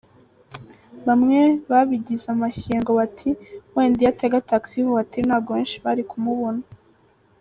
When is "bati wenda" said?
2.99-3.99